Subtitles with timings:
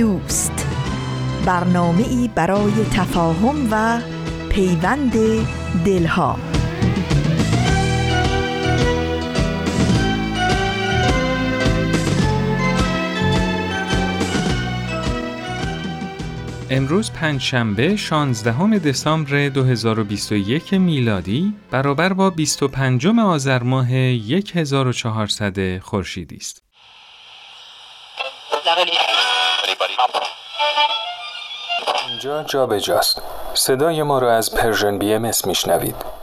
[0.00, 0.66] دوست
[1.46, 4.00] برنامه ای برای تفاهم و
[4.48, 5.12] پیوند
[5.84, 6.38] دلها
[16.70, 26.62] امروز پنجشنبه 16 دسامبر 2021 میلادی برابر با 25 آذر ماه 1400 خورشیدی است.
[32.08, 33.22] اینجا جا به جاست.
[33.54, 36.19] صدای ما را از پرژن بی ام میشنوید.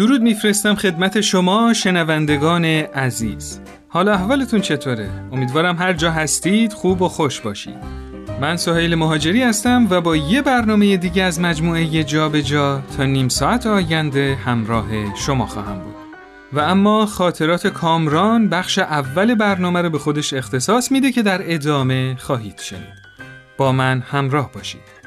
[0.00, 3.60] درود میفرستم خدمت شما شنوندگان عزیز.
[3.88, 7.76] حالا احوالتون چطوره؟ امیدوارم هر جا هستید خوب و خوش باشید.
[8.40, 13.04] من سهیل مهاجری هستم و با یه برنامه دیگه از مجموعه جا به جا تا
[13.04, 15.94] نیم ساعت آینده همراه شما خواهم بود.
[16.52, 22.16] و اما خاطرات کامران بخش اول برنامه رو به خودش اختصاص میده که در ادامه
[22.16, 23.00] خواهید شنید.
[23.56, 24.99] با من همراه باشید.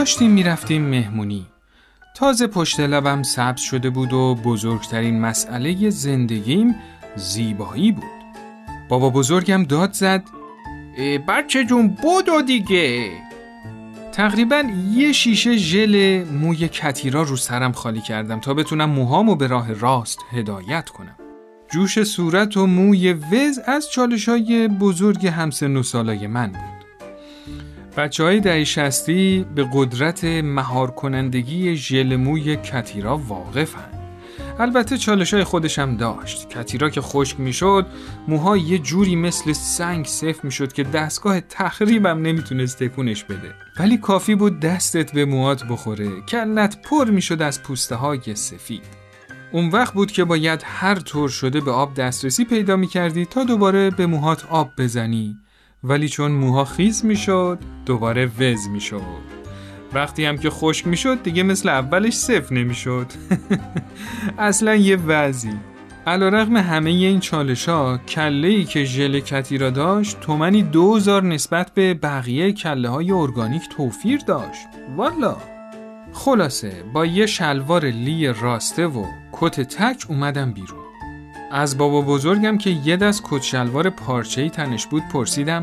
[0.00, 1.46] داشتیم می‌رفتیم مهمونی.
[2.16, 6.74] تازه پشت لبم سبز شده بود و بزرگترین مسئله زندگیم
[7.16, 8.04] زیبایی بود.
[8.88, 10.24] بابا بزرگم داد زد
[11.28, 13.10] بچه جون بودو دیگه.
[14.12, 14.62] تقریبا
[14.92, 20.18] یه شیشه ژل موی کتیرا رو سرم خالی کردم تا بتونم موهامو به راه راست
[20.32, 21.16] هدایت کنم.
[21.72, 25.82] جوش صورت و موی وز از چالش های بزرگ همسن و
[26.28, 26.79] من بود.
[27.96, 33.88] بچه های دهی شستی به قدرت مهار کنندگی ژل موی کتیرا واقفن.
[34.58, 36.48] البته چالش های خودش هم داشت.
[36.48, 37.86] کتیرا که خشک می‌شد،
[38.28, 43.54] موها یه جوری مثل سنگ صف می‌شد که دستگاه تخریبم نمی‌تونست تکونش بده.
[43.78, 48.84] ولی کافی بود دستت به موهات بخوره، کلت پر می‌شد از پوسته های سفید.
[49.52, 53.90] اون وقت بود که باید هر طور شده به آب دسترسی پیدا می‌کردی تا دوباره
[53.90, 55.36] به موهات آب بزنی
[55.84, 59.40] ولی چون موها خیز می‌شد دوباره وز می‌شد.
[59.92, 63.06] وقتی هم که خشک می‌شد دیگه مثل اولش صفر نمی‌شد.
[64.38, 65.54] اصلا یه وضعی.
[66.06, 71.22] علا رقم همه این چالش ها کله ای که ژل کتی را داشت تومنی دوزار
[71.22, 74.66] نسبت به بقیه کله های ارگانیک توفیر داشت.
[74.96, 75.36] والا!
[76.12, 80.89] خلاصه با یه شلوار لی راسته و کت تک اومدم بیرون.
[81.52, 85.62] از بابا بزرگم که یه دست کچلوار پارچه‌ای تنش بود پرسیدم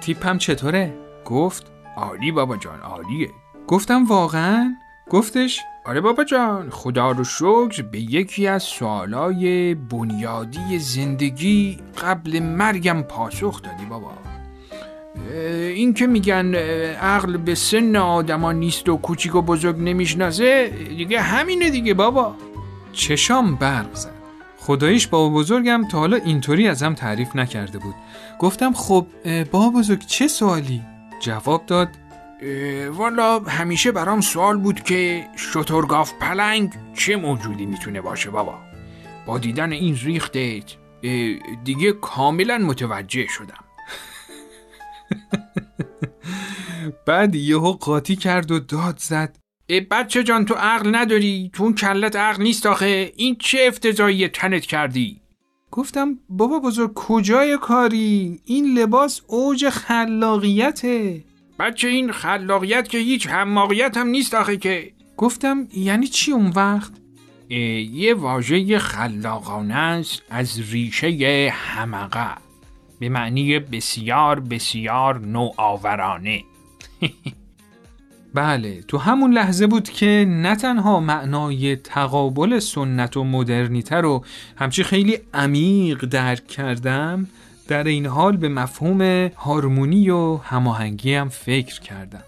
[0.00, 3.30] تیپم چطوره؟ گفت عالی بابا جان عالیه
[3.68, 4.74] گفتم واقعا؟
[5.10, 13.02] گفتش آره بابا جان خدا رو شکر به یکی از سوالای بنیادی زندگی قبل مرگم
[13.02, 14.12] پاسخ دادی بابا
[15.74, 16.54] این که میگن
[16.94, 22.34] عقل به سن آدما نیست و کوچیک و بزرگ نمی‌شناسه دیگه همینه دیگه بابا
[22.92, 24.21] چشام برق زد
[24.66, 27.94] خداییش بابا بزرگم تا حالا اینطوری ازم تعریف نکرده بود.
[28.38, 29.06] گفتم خب
[29.50, 30.82] بابا بزرگ چه سوالی؟
[31.20, 31.88] جواب داد
[32.90, 38.58] والا همیشه برام سوال بود که شترگاف پلنگ چه موجودی می‌تونه باشه بابا؟
[39.26, 40.64] با دیدن این ریختت
[41.64, 43.64] دیگه کاملا متوجه شدم.
[47.06, 49.41] بعد یهو قاطی کرد و داد زد.
[49.80, 53.12] بچه جان تو عقل نداری؟ تو اون کلت عقل نیست آخه.
[53.16, 55.20] این چه افتضایی تنت کردی؟
[55.70, 61.24] گفتم بابا بزرگ کجای کاری؟ این لباس اوج خلاقیته.
[61.58, 64.92] بچه این خلاقیت که هیچ حماقیت هم نیست آخه که.
[65.16, 66.92] گفتم یعنی چی اون وقت؟
[67.50, 72.34] یه واژه خلاقانه است از ریشه همقه
[73.00, 76.44] به معنی بسیار بسیار نوآورانه.
[78.34, 84.24] بله تو همون لحظه بود که نه تنها معنای تقابل سنت و مدرنیته رو
[84.56, 87.26] همچی خیلی عمیق درک کردم
[87.68, 92.22] در این حال به مفهوم هارمونی و هماهنگی هم فکر کردم.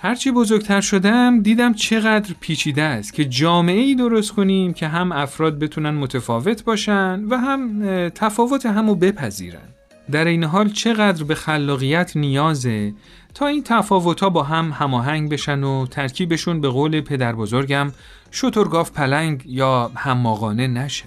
[0.00, 5.58] هرچی بزرگتر شدم دیدم چقدر پیچیده است که جامعه ای درست کنیم که هم افراد
[5.58, 9.68] بتونن متفاوت باشن و هم تفاوت همو بپذیرن.
[10.10, 12.92] در این حال چقدر به خلاقیت نیازه
[13.38, 17.92] تا این تفاوت با هم هماهنگ بشن و ترکیبشون به قول پدر بزرگم
[18.32, 21.04] شترگاف پلنگ یا هماغانه نشه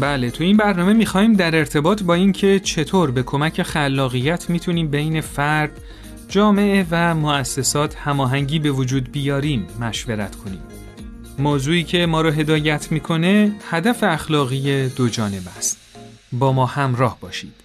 [0.00, 5.20] بله تو این برنامه می‌خوایم در ارتباط با اینکه چطور به کمک خلاقیت می‌تونیم بین
[5.20, 5.80] فرد،
[6.28, 10.73] جامعه و مؤسسات هماهنگی به وجود بیاریم مشورت کنیم.
[11.38, 15.78] موضوعی که ما رو هدایت می‌کنه هدف اخلاقی دو جانب است.
[16.32, 17.63] با ما همراه باشید.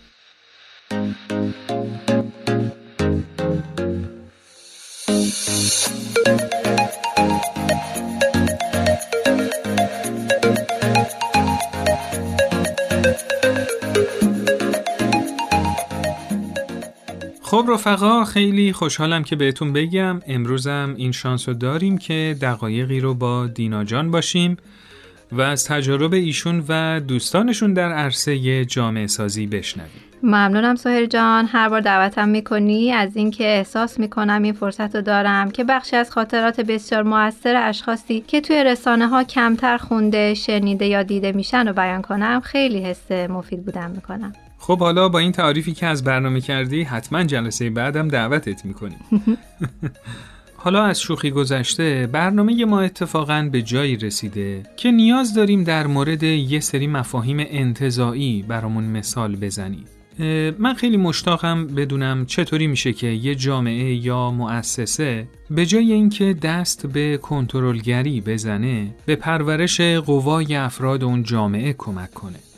[17.60, 20.22] خب رفقا خیلی خوشحالم که بهتون بگم.
[20.28, 24.58] امروزم این شانس رو داریم که دقایقی رو با دینا جان باشیم
[25.32, 30.02] و از تجارب ایشون و دوستانشون در عرصه جامعه سازی بشنویم.
[30.24, 31.46] ممنونم سهر جان.
[31.52, 36.12] هر بار دعوتم می‌کنی؟ از اینکه احساس می‌کنم این فرصت رو دارم که بخشی از
[36.12, 41.74] خاطرات بسیار موثر اشخاصی که توی رسانه ها کمتر خونده شنیده یا دیده میشن رو
[41.74, 44.34] بیان کنم خیلی حس مفید بودم می‌کنم.
[44.60, 49.00] خب حالا با این تعریفی که از برنامه کردی حتما جلسه بعدم دعوتت می‌کنیم.
[50.62, 56.24] حالا از شوخی گذشته برنامه ما اتفاقا به جایی رسیده که نیاز داریم در مورد
[56.24, 59.86] یه سری مفاهیم انتظایی برامون مثال بزنیم.
[60.60, 66.88] من خیلی مشتاقم بدونم چطوری میشه که یه جامعه یا مؤسسه به جای اینکه دست
[66.88, 72.49] به کنترلگری بزنه به پرورش قوای افراد اون جامعه کمک کنه.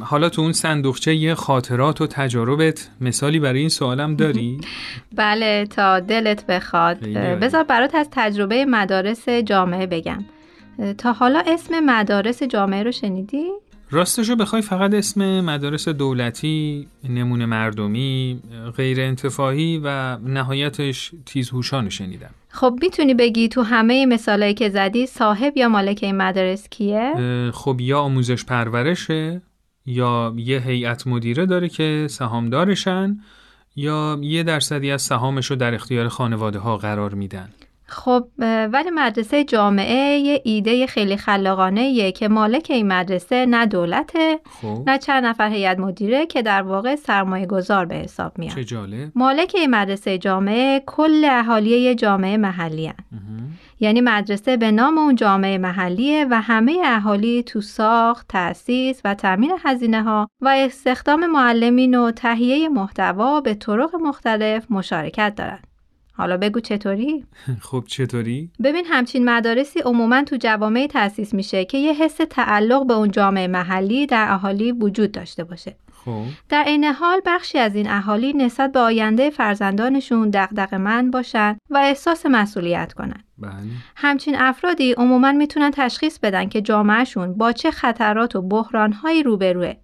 [0.00, 4.60] حالا تو اون صندوقچه یه خاطرات و تجاربت مثالی برای این سوالم داری؟
[5.16, 10.24] بله تا دلت بخواد بذار برات از تجربه مدارس جامعه بگم
[10.98, 13.44] تا حالا اسم مدارس جامعه رو شنیدی؟
[13.92, 18.40] راستشو بخوای فقط اسم مدارس دولتی، نمونه مردمی،
[18.76, 25.56] غیر انتفاعی و نهایتش تیزهوشان شنیدم خب می‌تونی بگی تو همه مثالایی که زدی صاحب
[25.56, 29.42] یا مالک این مدارس کیه؟ خب یا آموزش پرورشه
[29.86, 33.20] یا یه هیئت مدیره داره که سهامدارشن
[33.76, 37.48] یا یه درصدی از سهامش رو در اختیار خانواده ها قرار میدن.
[37.90, 38.26] خب
[38.72, 44.82] ولی مدرسه جامعه یه ایده خیلی خلاقانه یه که مالک این مدرسه نه دولته خب.
[44.86, 49.12] نه چند نفر هیئت مدیره که در واقع سرمایه گذار به حساب میاد چه جالب
[49.14, 52.94] مالک این مدرسه جامعه کل اهالی جامعه محلی هن.
[53.80, 59.52] یعنی مدرسه به نام اون جامعه محلیه و همه اهالی تو ساخت، تأسیس و تامین
[59.64, 65.69] هزینه ها و استخدام معلمین و تهیه محتوا به طرق مختلف مشارکت دارند.
[66.20, 67.24] حالا بگو چطوری؟
[67.68, 72.94] خب چطوری؟ ببین همچین مدارسی عموما تو جوامع تأسیس میشه که یه حس تعلق به
[72.94, 75.76] اون جامعه محلی در اهالی وجود داشته باشه.
[76.04, 76.24] خب.
[76.48, 80.32] در عین حال بخشی از این اهالی نسبت به آینده فرزندانشون
[80.72, 83.24] من باشن و احساس مسئولیت کنن.
[83.38, 83.52] بله.
[83.96, 89.74] همچین افرادی عموما می‌تونن تشخیص بدن که جامعهشون با چه خطرات و بحرانهایی روبروه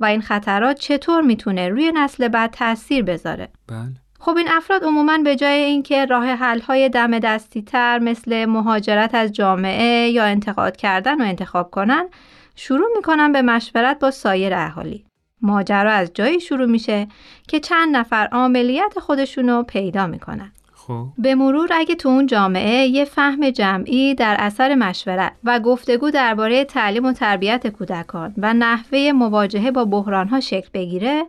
[0.00, 3.48] و این خطرات چطور می‌تونه روی نسل بعد تاثیر بذاره.
[3.66, 4.01] بله.
[4.24, 9.14] خب این افراد عموما به جای اینکه راه حل های دم دستی تر مثل مهاجرت
[9.14, 12.08] از جامعه یا انتقاد کردن و انتخاب کنن
[12.56, 15.04] شروع می‌کنن به مشورت با سایر اهالی.
[15.40, 17.08] ماجرا از جایی شروع میشه
[17.48, 20.52] که چند نفر عملیت خودشونو پیدا می‌کنن.
[20.72, 21.06] خب.
[21.18, 26.64] به مرور اگه تو اون جامعه یه فهم جمعی در اثر مشورت و گفتگو درباره
[26.64, 31.26] تعلیم و تربیت کودکان و نحوه مواجهه با بحرانها شکل بگیره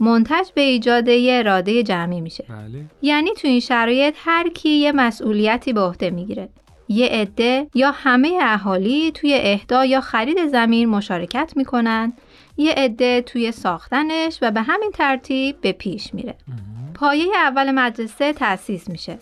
[0.00, 2.44] منتج به ایجاد یه اراده جمعی میشه.
[2.48, 2.84] بله.
[3.02, 6.48] یعنی تو این شرایط هر کی یه مسئولیتی به عهده می‌گیره.
[6.88, 12.12] یه عده یا همه اهالی توی اهدا یا خرید زمین مشارکت می‌کنن.
[12.56, 16.34] یه عده توی ساختنش و به همین ترتیب به پیش میره.
[16.94, 19.18] پایه اول مدرسه تأسیس میشه.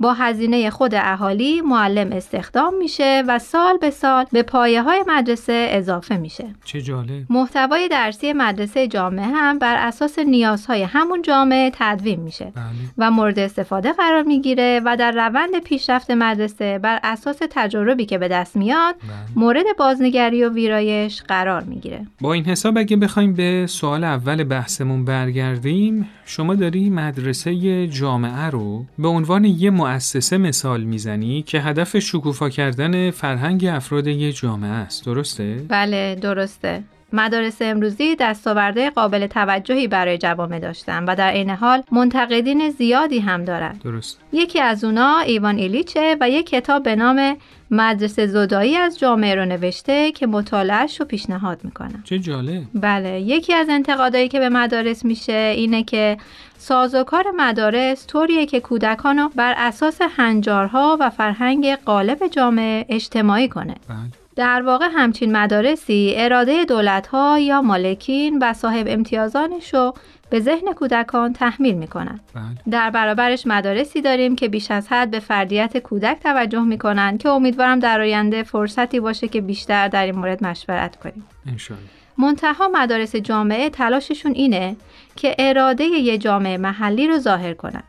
[0.00, 5.68] با هزینه خود اهالی معلم استخدام میشه و سال به سال به پایه های مدرسه
[5.70, 12.20] اضافه میشه چه جالب محتوای درسی مدرسه جامعه هم بر اساس نیازهای همون جامعه تدوین
[12.20, 12.64] میشه بله.
[12.98, 18.28] و مورد استفاده قرار می‌گیره و در روند پیشرفت مدرسه بر اساس تجربی که به
[18.28, 19.10] دست میاد بله.
[19.36, 25.04] مورد بازنگری و ویرایش قرار می‌گیره با این حساب اگه بخوایم به سوال اول بحثمون
[25.04, 32.48] برگردیم شما داری مدرسه جامعه رو به عنوان یه مؤسسه مثال می‌زنی که هدف شکوفا
[32.48, 40.18] کردن فرهنگ افراد یه جامعه است درسته؟ بله درسته مدارس امروزی دستاورده قابل توجهی برای
[40.18, 43.82] جوامع داشتن و در عین حال منتقدین زیادی هم دارند.
[43.82, 47.36] درست یکی از اونا ایوان ایلیچه و یک کتاب به نام
[47.70, 52.02] مدرسه زدایی از جامعه رو نوشته که مطالعهش رو پیشنهاد می‌کنم.
[52.04, 56.16] چه جالب بله یکی از انتقادایی که به مدارس میشه اینه که
[56.58, 63.74] سازوکار مدارس طوریه که کودکان رو بر اساس هنجارها و فرهنگ غالب جامعه اجتماعی کنه.
[63.88, 69.94] بله در واقع همچین مدارسی اراده دولتها یا مالکین و صاحب امتیازانش رو
[70.30, 72.20] به ذهن کودکان تحمیل می‌کنن.
[72.34, 77.28] بله در برابرش مدارسی داریم که بیش از حد به فردیت کودک توجه می‌کنن که
[77.28, 81.26] امیدوارم در آینده فرصتی باشه که بیشتر در این مورد مشورت کنیم.
[81.46, 81.82] انشالله
[82.18, 84.76] منتها مدارس جامعه تلاششون اینه
[85.16, 87.82] که اراده یه جامعه محلی رو ظاهر کنن.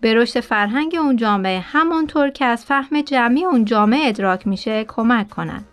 [0.00, 5.30] به رشد فرهنگ اون جامعه همانطور که از فهم جمعی اون جامعه ادراک میشه کمک
[5.30, 5.64] کنن.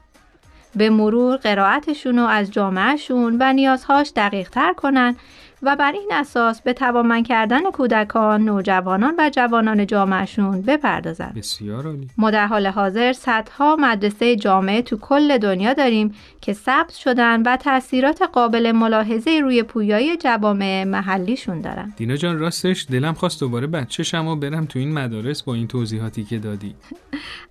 [0.76, 5.16] به مرور قرائتشون رو از جامعهشون و نیازهاش دقیق تر کنن
[5.64, 11.34] و بر این اساس به توانمند کردن کودکان، نوجوانان و جوانان جامعهشون بپردازن.
[11.36, 16.94] بسیار عالی ما در حال حاضر صدها مدرسه جامعه تو کل دنیا داریم که ثبت
[16.94, 21.94] شدن و تاثیرات قابل ملاحظه روی پویایی جوامع محلیشون دارن.
[21.98, 26.24] دینا جان راستش دلم خواست دوباره بچه‌شم و برم تو این مدارس با این توضیحاتی
[26.24, 26.76] که دادی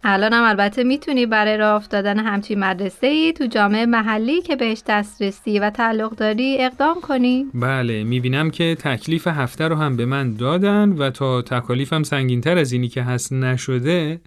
[0.05, 4.83] الان هم البته می‌تونی برای راه افتادن همچین مدرسه ای تو جامعه محلی که بهش
[4.89, 7.47] دسترسی و تعلق داری اقدام کنی.
[7.55, 12.73] بله می‌بینم که تکلیف هفته رو هم به من دادن و تا تکالیفم سنگینتر از
[12.73, 14.21] اینی که هست نشده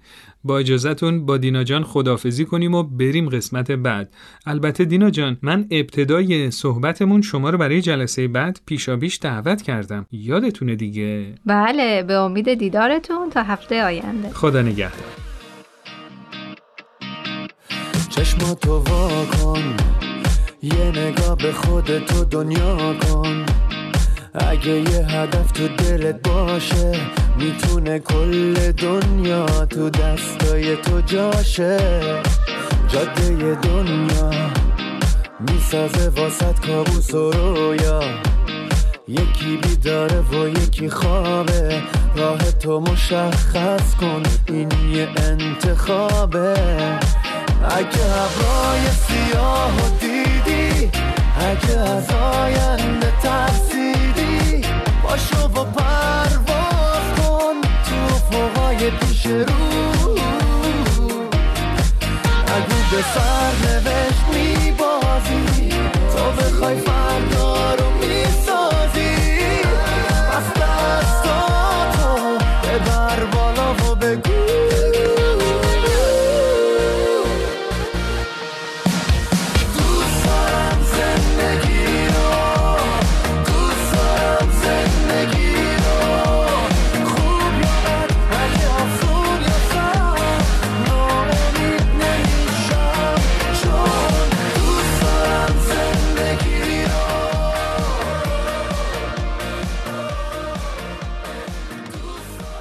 [0.44, 4.14] با اجازهتون با دینا جان خدافزی کنیم و بریم قسمت بعد.
[4.46, 10.06] البته دینا جان من ابتدای صحبتمون شما رو برای جلسه بعد پیشاپیش دعوت کردم.
[10.12, 14.30] یادتونه دیگه؟ بله به امید دیدارتون تا هفته آینده.
[14.30, 14.92] خدا نگهدار.
[18.10, 19.76] چشماتو وا کن
[20.62, 23.46] یه نگاه به خودتو دنیا کن.
[24.38, 26.92] اگه یه هدف تو دلت باشه
[27.38, 31.78] می‌تونه کل دنیا تو دستای تو جاشه.
[32.88, 34.32] جاده دنیا
[35.40, 38.00] می‌سازه واسط کابوس و رویا.
[39.08, 41.82] یکی بیداره و یکی خوابه.
[42.16, 46.54] راه تو مشخص کن این یه انتخابه.
[47.70, 50.92] اگه ابرای سیاه و دیدی
[51.40, 53.75] اگه از آینده ترسیدی
[55.16, 57.56] باشو و پرواز کن
[57.86, 58.00] تو
[58.32, 59.42] فوقای پیش رو.
[62.48, 65.70] اگه به سرنوشت میبازی
[66.16, 68.15] تو بخوای فردا رو می‌سازی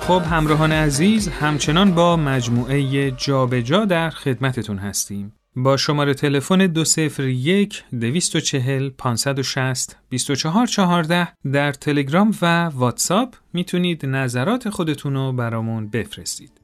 [0.07, 8.89] خب همراهان عزیز همچنان با مجموعه جابجا در خدمتتون هستیم با شماره تلفن 201 240
[8.89, 16.61] 560 2414 در تلگرام و واتساپ می‌تونید نظرات خودتون رو برامون بفرستید.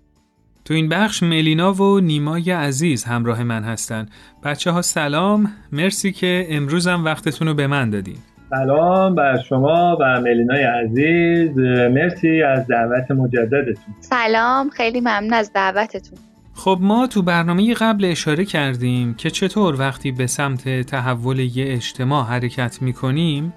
[0.64, 4.08] تو این بخش ملینا و نیمای عزیز همراه من هستن.
[4.44, 8.18] بچه ها سلام، مرسی که امروزم وقتتون رو به من دادین.
[8.50, 11.58] سلام بر شما و ملینای عزیز
[11.94, 16.18] مرسی از دعوت مجددتون سلام خیلی ممنون از دعوتتون
[16.54, 22.26] خب ما تو برنامه قبل اشاره کردیم که چطور وقتی به سمت تحول یه اجتماع
[22.26, 23.52] حرکت می‌کنیم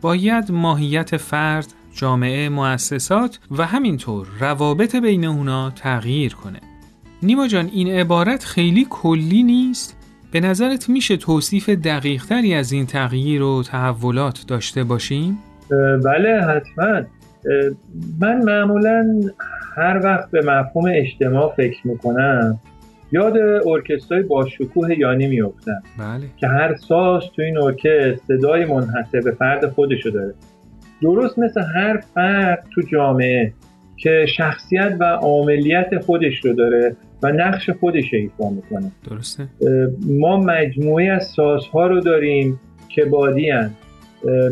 [0.00, 6.60] باید ماهیت فرد، جامعه، مؤسسات و همینطور روابط بین اونا تغییر کنه.
[7.22, 9.95] نیما جان این عبارت خیلی کلی نیست؟
[10.36, 15.38] به نظرت میشه توصیف دقیق تری از این تغییر و تحولات داشته باشیم؟
[16.04, 17.02] بله حتما.
[18.20, 19.20] من معمولا
[19.76, 22.60] هر وقت به مفهوم اجتماع فکر می‌کنم
[23.12, 26.26] یاد ارکسترهای با شکوه یانی میفتم بله.
[26.36, 30.34] که هر ساز تو این ارکستر صدای منحصر به فرد خودشو داره.
[31.02, 33.52] درست مثل هر فرد تو جامعه
[33.96, 39.48] که شخصیت و عاملیت خودش رو داره و نقش خودش ایفا می‌کنه درسته
[40.06, 43.70] ما مجموعه از سازها رو داریم که بادی هن.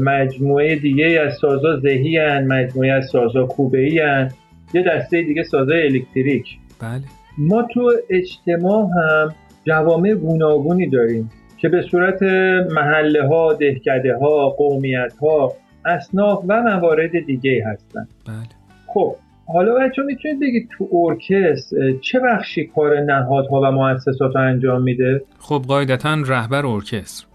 [0.01, 2.47] مجموعه دیگه از سازها ذهی هن.
[2.47, 4.31] مجموعه از سازها کوبه‌ای هن.
[4.75, 6.47] یه دسته دیگه سازهای الکتریک
[6.81, 7.03] بله
[7.39, 12.23] ما تو اجتماع هم جوامع گوناگونی داریم که به صورت
[12.73, 15.53] محله ها، دهکده ها، قومیت ها،
[15.85, 18.49] اصناف و موارد دیگه هستن بله
[18.87, 19.17] خب
[19.47, 25.25] حالا بچه می‌تونید بگید تو ارکستر چه بخشی کار نهادها و مؤسسات رو انجام میده؟
[25.39, 27.27] خب قاعدتا رهبر ارکستر.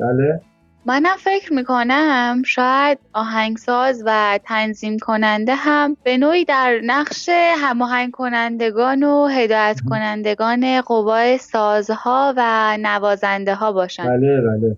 [0.00, 0.40] بله.
[0.86, 9.02] منم فکر می‌کنم شاید آهنگساز و تنظیم کننده هم به نوعی در نقش هماهنگ کنندگان
[9.02, 14.08] و هدایت کنندگان قوای سازها و نوازنده ها باشن.
[14.08, 14.76] بله بله.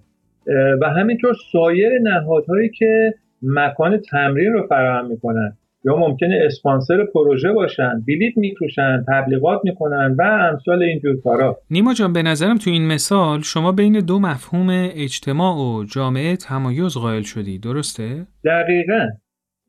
[0.83, 5.57] و همینطور سایر نهادهایی که مکان تمرین رو فراهم می‌کنن.
[5.87, 11.59] یا ممکنه اسپانسر پروژه باشن بلیت میفروشن تبلیغات می‌کنن و امثال اینجور کارا.
[11.71, 16.97] نیما جان به نظرم تو این مثال شما بین دو مفهوم اجتماع و جامعه تمایز
[16.97, 17.59] قائل شدی.
[17.59, 19.07] درسته؟ دقیقا.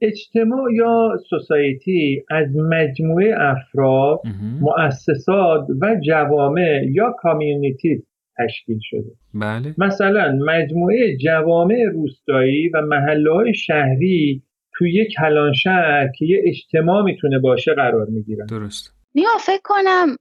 [0.01, 4.19] اجتماع یا سوسایتی از مجموعه افراد.
[4.61, 8.03] مؤسسات و جوامع یا کامیونیتی
[8.37, 9.11] تشکیل شده.
[9.33, 9.75] بله.
[9.77, 14.43] مثلا مجموعه جوامع روستایی و محله های شهری
[14.77, 18.93] توی یک کلان شهر که یه اجتماع می‌تونه باشه قرار می‌گیرن درست.
[19.15, 20.15] نیما فکر کنم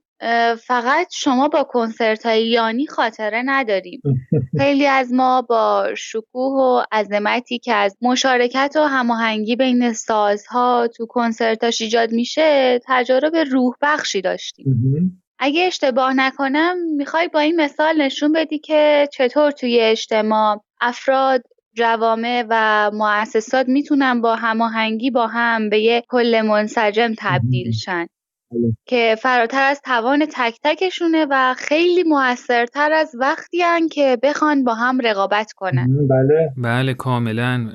[0.55, 4.01] فقط شما با کنسرت های یانی خاطره نداریم.
[4.59, 11.05] خیلی از ما با شکوه و عظمتی که از مشارکت و هماهنگی بین سازها تو
[11.05, 14.65] کنسرتاش ایجاد میشه تجارب روح بخشی داشتیم.
[15.39, 21.43] اگه اشتباه نکنم می‌خوای با این مثال نشون بدی که چطور توی اجتماع افراد
[21.77, 28.07] جوامع و مؤسسات می‌تونن با هماهنگی با هم به یک کل منسجم تبدیل شن.
[28.85, 34.73] که فراتر از توان تک تکشونه و خیلی موثرتر از وقتی هن که بخوان با
[34.73, 36.07] هم رقابت کنن.
[36.07, 36.51] بله.
[36.57, 37.69] بله کاملا.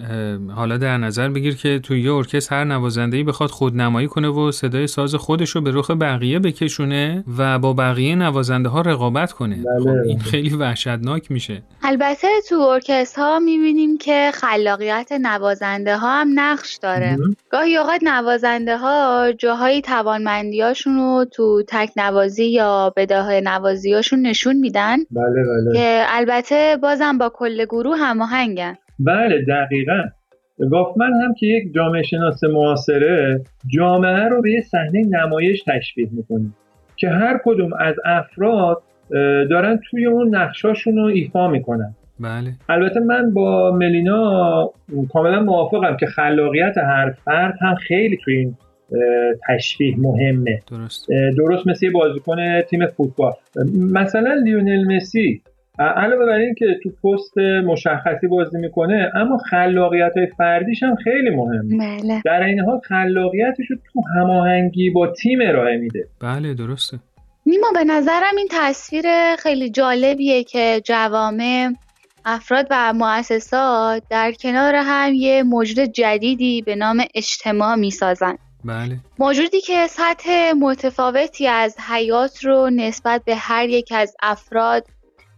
[0.57, 4.87] حالا در نظر بگیر که توی یه ارکستر هر نوازنده‌ای بخواد خودنمایی کنه و صدای
[4.87, 9.57] ساز خودش رو به رخ بقیه بکشونه و با بقیه نوازنده ها رقابت کنه.
[9.57, 9.81] بله.
[9.81, 11.63] خب این خیلی وحشتناک میشه.
[11.83, 17.17] البته تو ارکسترها می‌بینیم که خلاقیت نوازنده ها هم نقش داره.
[17.17, 17.37] مهم.
[17.51, 19.83] گاهی اوقات نوازنده ها جاهایی
[20.63, 24.97] توانمندیاشون رو تو تک نوازی یا بداهه نوازیاشون نشون میدن.
[25.11, 25.73] بله بله.
[25.75, 28.75] که البته بازم با کل گروه هماهنگن.
[28.99, 30.03] بله دقیقا.
[30.71, 36.51] گافمن هم که یک جامعه شناس معاصره جامعه رو به یه صحنه نمایش تشبیه می‌کنه
[36.97, 38.83] که هر کدوم از افراد
[39.51, 41.95] دارن توی اون نقشاشون رو ایفا می‌کنن.
[42.21, 42.53] بله.
[42.69, 44.71] البته من با ملینا
[45.13, 48.57] کاملا موافقم که خلاقیت هر فرد هم خیلی توی این
[49.49, 50.63] تشبیه مهمه.
[50.71, 51.07] درست.
[51.37, 53.33] درست مثل یه بازیکن تیم فوتبال.
[53.93, 55.43] مثلا لیونل مسی
[55.79, 61.31] علاوه بر این که تو پست مشخصی بازی می‌کنه اما خلاقیت های فردیش هم خیلی
[61.31, 61.79] مهمه.
[61.79, 62.23] بله.
[62.25, 66.05] در این حال خلاقیتش رو تو هماهنگی با تیم ارائه میده.
[66.21, 66.99] بله درسته.
[67.47, 69.05] نیما به نظرم این تصویر
[69.39, 71.73] خیلی جالبیه که جوامع
[72.25, 78.35] افراد و مؤسسات در کنار هم یه موجود جدیدی به نام اجتماع می‌سازن.
[78.65, 78.99] بله.
[79.19, 84.87] موجودی که سطح متفاوتی از حیات رو نسبت به هر یک از افراد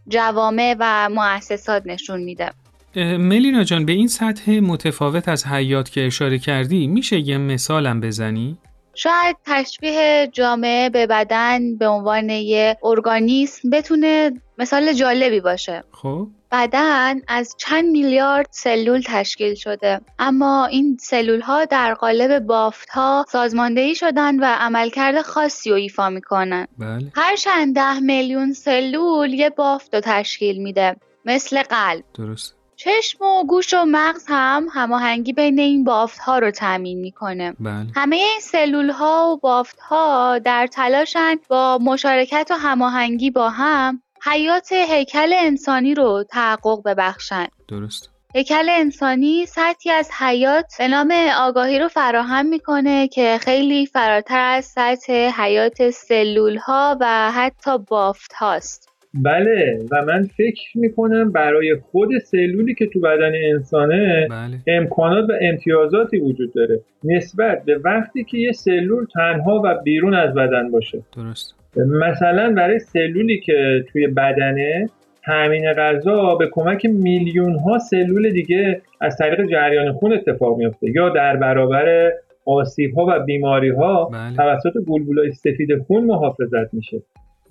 [0.09, 2.51] جوامع و مؤسسات نشون میده.
[2.97, 8.59] ملینا جان به این سطح متفاوت از حیات که اشاره کردی میشه یه مثالم بزنی؟
[8.95, 15.85] شاید تشبیه جامعه به بدن به عنوان یه ارگانیسم بتونه مثال جالبی باشه.
[15.93, 16.29] خب.
[16.55, 20.01] بدن از چند میلیارد سلول تشکیل شده.
[20.19, 26.11] اما این سلول ها در قالب بافت ها سازماندهی شدن و عملکرد خاصی رو ایفا
[26.11, 26.67] می‌کنن.
[26.79, 27.13] بله.
[27.17, 30.97] هر چند ده میلیون سلول یه بافت رو تشکیل میده.
[31.25, 32.05] مثل قلب.
[32.15, 32.55] درست.
[32.77, 37.55] چشم و گوش و مغز هم هماهنگی بین این بافت ها رو تأمین می‌کنه.
[37.61, 37.87] بله.
[37.97, 44.03] همه این سلول ها و بافت ها در تلاشن با مشارکت و هماهنگی با هم
[44.33, 47.47] حیات هیکل انسانی رو تحقق ببخشن.
[47.69, 54.41] درست هیکل انسانی سطحی از حیات به نام آگاهی رو فراهم می‌کنه که خیلی فراتر
[54.41, 61.77] از سطح حیات سلول ها و حتی بافت هاست بله و من فکر می‌کنم برای
[61.91, 64.59] خود سلولی که تو بدن انسانه بله.
[64.67, 66.81] امکانات و امتیازاتی وجود داره.
[67.05, 71.03] نسبت به وقتی که یه سلول تنها و بیرون از بدن باشه.
[71.17, 74.89] درست مثلا برای سلولی که توی بدنه
[75.27, 81.09] تامین غذا به کمک میلیون ها سلول دیگه از طریق جریان خون اتفاق میفته یا
[81.09, 82.13] در برابر
[82.47, 84.37] آسیب ها و بیماری ها بله.
[84.37, 87.03] توسط بلبلای سفید خون محافظت میشه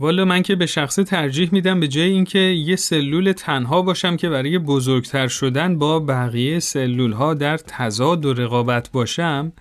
[0.04, 4.30] والا من که به شخصه ترجیح میدم به جای اینکه یه سلول تنها باشم که
[4.30, 9.52] برای بزرگتر شدن با بقیه سلول ها در تضاد و رقابت باشم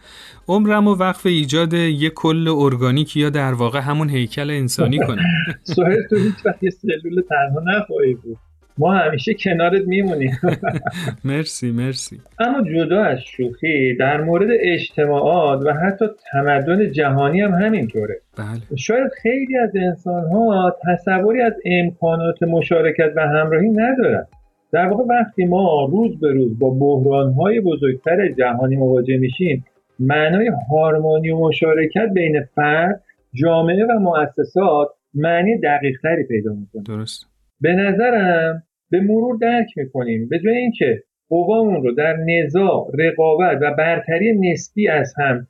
[0.49, 5.25] عمرم و وقف ایجاد یه کل ارگانیک یا در واقع همون هیکل انسانی کنم.
[5.65, 8.39] سوهر تو هیچ وقت یه سلول تنها نخواهی بود.
[8.79, 10.39] ما همیشه کنارت میمونیم.
[11.25, 12.21] مرسی مرسی.
[12.39, 18.21] اما جدا از شوخی در مورد اجتماعات و حتی تمدن جهانی هم همینطوره.
[18.37, 18.77] بله.
[18.77, 24.27] شاید خیلی از انسان ها تصوری از امکانات مشارکت و همراهی ندارن.
[24.73, 29.65] در واقع وقتی ما روز به روز با بحران های بزرگتر جهانی مواجه میشیم
[29.99, 33.03] معنای هارمونی و مشارکت بین فرد
[33.35, 36.83] جامعه و مؤسسات معنی دقیق تری پیدا می‌کنه.
[36.83, 37.32] درست.
[37.63, 40.29] به نظرم به مرور درک می‌کنیم.
[40.29, 45.47] به جای اینکه قوامون رو در نزاع رقابت و برتری نسبی از هم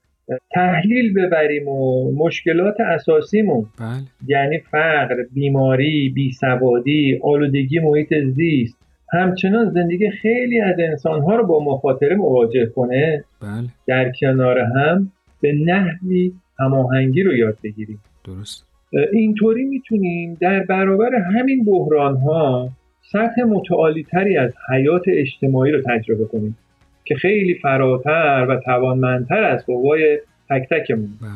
[0.51, 3.88] تحلیل ببریم و مشکلات اساسیمون بله.
[4.27, 8.79] یعنی فقر، بیماری، بیسوادی، آلودگی محیط زیست
[9.12, 13.68] همچنان زندگی خیلی از انسانها رو با مخاطره مواجه کنه بله.
[13.87, 17.98] در کنار هم به نحوی هماهنگی رو یاد بگیریم.
[18.25, 18.71] درست.
[19.12, 22.68] اینطوری می‌تونیم در برابر همین بحران ها
[23.12, 26.57] سطح متعالی تری از حیات اجتماعی رو تجربه کنیم
[27.05, 30.18] که خیلی فراتر و توانمندتر از قوای
[30.50, 31.31] تک تکمون بله.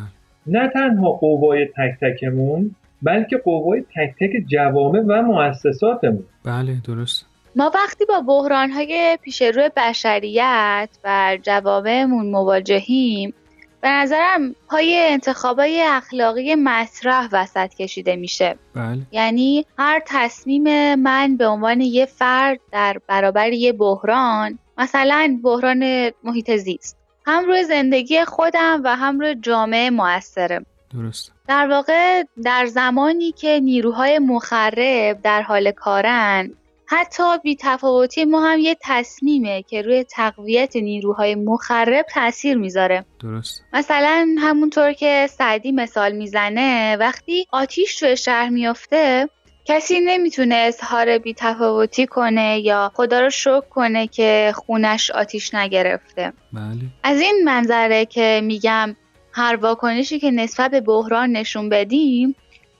[0.47, 2.71] نه تنها قوای تک تکمون
[3.03, 6.25] بلکه قوای تک تک جوامع و مؤسساتمون.
[6.45, 7.27] بله درست.
[7.57, 13.35] ما وقتی با بحرانهای پیش روی بشریت و جوامعمون مواجهیم
[13.81, 18.57] به نظرم پای انتخابای اخلاقی مطرح وسط کشیده میشه.
[18.75, 18.99] بله.
[19.13, 26.57] یعنی هر تصمیم من به عنوان یه فرد در برابر یه بحران مثلا بحران محیط
[26.57, 33.33] زیست هم روی زندگی خودم و هم روی جامعه موثره درست در واقع در زمانی
[33.33, 36.51] که نیروهای مخرب در حال کارن
[36.89, 43.05] حتی بی تفاوتی ما هم یه تصمیمه که روی تقویت نیروهای مخرب تاثیر می‌ذاره.
[43.21, 43.65] درست.
[43.73, 49.29] مثلا همونطور که سعدی مثال می‌زنه وقتی آتیش توی شهر میافته
[49.65, 56.33] کسی نمی‌تونه اظهار بی تفاوتی کنه یا خدا رو شکر کنه که خونش آتیش نگرفته.
[56.53, 56.81] بله.
[57.03, 58.97] از این منظره که میگم
[59.33, 62.37] هر واکنشی که نسبت به بحران نشون بدیم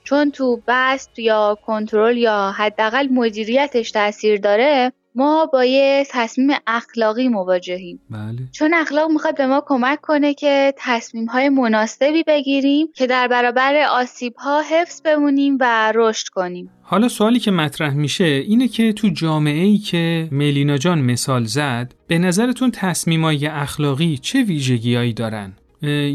[0.07, 7.27] چون تو بست یا کنترل یا حداقل مدیریتش تاثیر داره ما با یه تصمیم اخلاقی
[7.27, 7.99] مواجهیم.
[8.09, 8.37] بله.
[8.51, 13.87] چون اخلاق می‌خواد به ما کمک کنه که تصمیم های مناسبی بگیریم که در برابر
[13.91, 16.69] آسیب ها حفظ بمونیم و رشد کنیم.
[16.81, 21.93] حالا سوالی که مطرح میشه اینه که تو جامعه ای که ملینا جان مثال زد
[22.07, 25.53] به نظرتون تصمیمای اخلاقی چه ویژگیهایی دارن؟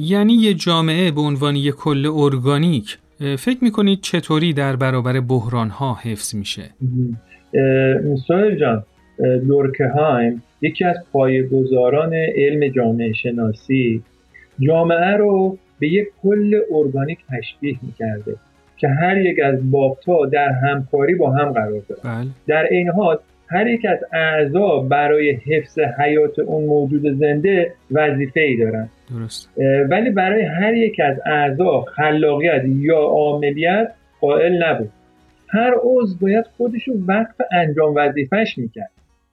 [0.01, 2.99] یعنی یه جامعه به عنوان یه کل ارگانیک
[3.39, 6.63] فکر می‌کنید چطوری در برابر بحران ها حفظ میشه؟
[8.27, 8.83] سوهر جان
[9.19, 14.03] لورکهایم یکی از پایه‌گذاران علم جامعه شناسی
[14.61, 18.37] جامعه رو به یک کل ارگانیک تشبیه می‌کرده
[18.77, 22.03] که هر یک از بابتا در همکاری با هم قرار دارن.
[22.05, 22.31] بله.
[22.47, 28.57] در این حال هر یک از اعضا برای حفظ حیات اون موجود زنده وظیفه ای
[28.57, 28.89] دارن.
[29.13, 29.51] درست
[29.91, 34.91] ولی برای هر یک از اعضا خلاقیت یا عاملیت قائل نبود.
[35.49, 38.91] هر عضو باید خودش رو وقف انجام وظیفهش می‌کرد.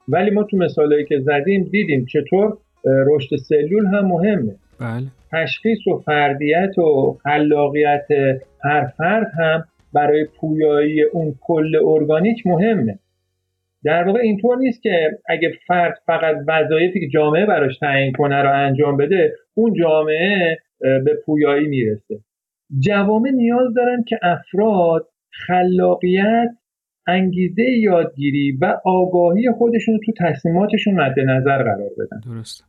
[0.07, 4.55] ولی ما تو مثالهایی که زدیم دیدیم چطور رشد سلول هم مهمه.
[4.79, 5.07] بله.
[5.31, 8.07] تشخیص و فردیت و خلاقیت
[8.63, 9.63] هر فرد هم
[9.93, 12.99] برای پویایی اون کل ارگانیک مهمه.
[13.83, 18.53] در واقع اینطور نیست که اگه فرد فقط وظایفی که جامعه براش تعیین کنه رو
[18.53, 22.19] انجام بده اون جامعه به پویایی می‌رسه.
[22.79, 25.07] جوامع نیاز دارن که افراد
[25.47, 26.49] خلاقیت
[27.07, 32.19] انگیزه یادگیری و آگاهی خودشون رو تو تصمیماتشون مد نظر قرار بدن.
[32.25, 32.63] درست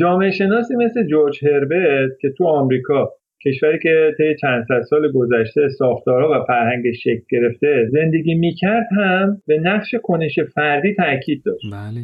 [0.00, 3.12] جامعه شناسی مثل جورج هربرت که تو آمریکا
[3.46, 9.42] کشوری که طی چند صد سال گذشته ساختارها و فرهنگش شکل گرفته زندگی می‌کرد هم
[9.46, 11.66] به نقش کنش فردی تاکید داشت.
[11.72, 12.00] بله.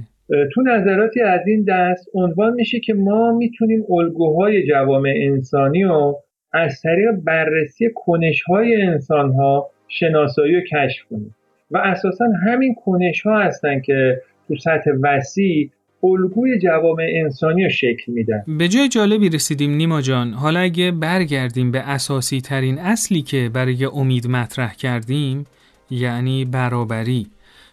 [0.52, 6.18] تو نظراتی از این دست عنوان میشه که ما می‌تونیم الگوهای جوامع انسانی رو
[6.52, 11.34] از طریق بررسی کنشهای انسانها شناسایی و کشف کنیم.
[11.70, 15.70] و اساسا همین کنش ها هستن که تو سطح وسیع
[16.04, 18.44] الگوی جوامع انسانی رو شکل میدن.
[18.58, 20.32] به جای جالبی رسیدیم نیما جان.
[20.32, 25.46] حالا اگه برگردیم به اساسی ترین اصلی که برای امید مطرح کردیم
[25.90, 27.26] یعنی برابری.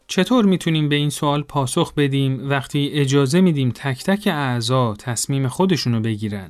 [0.07, 5.99] چطور می‌تونیم به این سوال پاسخ بدیم؟ وقتی اجازه میدیم تک تک اعضا تصمیم خودشونو
[5.99, 6.49] بگیرن.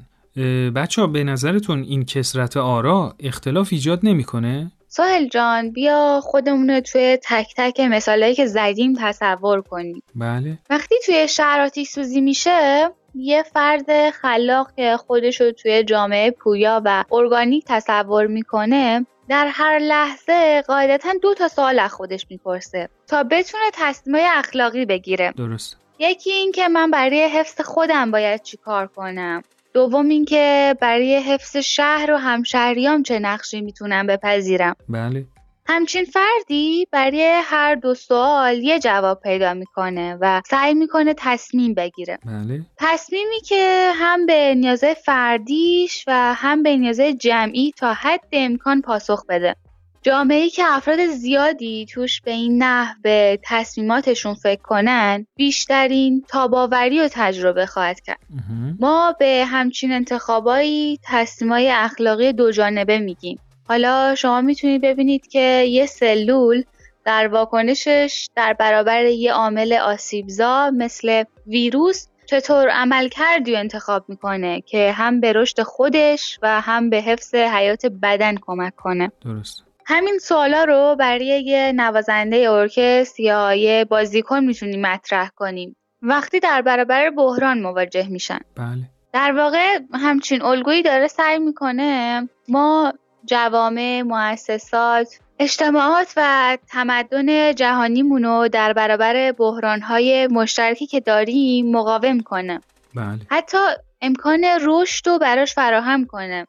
[0.76, 6.80] بچه ها به نظرتون این کسرت آرا اختلاف ایجاد نمی‌کنه؟ ساحل جان بیا خودمون رو
[6.80, 10.04] توی تک تک مثالهایی که زدیم تصور کنیم.
[10.16, 10.58] بله.
[10.70, 16.82] وقتی توی شهر آتیش سوزی میشه یه فرد خلاق که خودش رو توی جامعه پویا
[16.86, 23.24] و ارگانیک تصور می‌کنه در هر لحظه قاعدتا دو تا سوال از خودش می‌پرسه تا
[23.24, 25.34] بتونه تصمیم اخلاقی بگیره.
[25.38, 25.78] درست.
[26.00, 31.58] یکی این که من برای حفظ خودم باید چی کار کنم؟ دوم اینکه برای حفظ
[31.58, 35.26] شهر و همشهریام چه نقشی می‌تونم بپذیرم؟ بله.
[35.72, 42.20] همچین فردی برای هر دو سوال یه جواب پیدا می‌کنه و سعی می‌کنه تصمیم بگیره.
[42.26, 42.62] بله.
[42.78, 49.26] تصمیمی که هم به نیازه فردیش و هم به نیازه جمعی تا حد امکان پاسخ
[49.30, 49.56] بده.
[50.02, 57.10] جامعه‌ای که افراد زیادی توش به این نحو به تصمیماتشون فکر کنن بیشترین تاباوری و
[57.12, 58.20] تجربه خواهد کرد.
[58.80, 63.40] ما به همچین انتخابایی تصمیمای اخلاقی دو جانبه میگیم.
[63.68, 66.64] حالا شما می‌تونید ببینید که یه سلول
[67.06, 74.62] در واکنشش در برابر یه عامل آسیبزا مثل ویروس چطور عمل کردی و انتخاب می‌کنه
[74.62, 79.12] که هم به رشد خودش و هم به حفظ حیات بدن کمک کنه.
[79.26, 79.69] درست.
[79.92, 85.76] همین سوالا رو برای یه نوازنده ارکستر یا یه بازیکن می‌تونیم مطرح کنیم.
[86.02, 88.40] وقتی در برابر بحران مواجه میشن.
[88.56, 88.90] بله.
[89.14, 92.94] در واقع همچین الگویی داره سعی می‌کنه ما
[93.26, 102.62] جوامع، مؤسسات، اجتماعات و تمدن جهانیمون رو در برابر بحرانهای مشترکی که داریم مقاوم کنه.
[102.96, 103.20] بله.
[103.30, 103.58] حتی
[104.02, 106.48] امکان رشد رو براش فراهم کنه.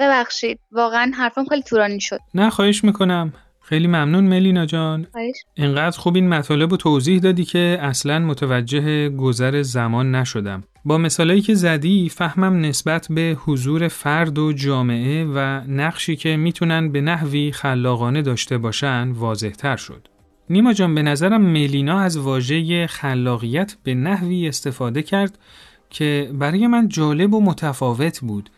[0.00, 2.18] ببخشید واقعا حرفم خیلی طولانی شد.
[2.34, 3.32] نه خواهش می‌کنم.
[3.62, 5.06] خیلی ممنون ملینا جان.
[5.12, 5.36] خواهش.
[5.54, 10.64] اینقدر خوب این مطالب رو توضیح دادی که اصلا متوجه گذر زمان نشدم.
[10.84, 16.92] با مثالایی که زدی فهمم نسبت به حضور فرد و جامعه و نقشی که می‌تونن
[16.92, 20.08] به نحوی خلاقانه داشته باشن واضح تر شد.
[20.50, 25.38] نیما جان به نظرم ملینا از واژه خلاقیت به نحوی استفاده کرد
[25.90, 28.50] که برای من جالب و متفاوت بود.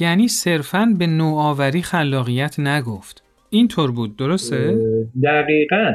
[0.00, 3.22] یعنی صرفاً به نوآوری خلاقیت نگفت.
[3.50, 4.78] اینطور بود درسته؟
[5.22, 5.92] دقیقا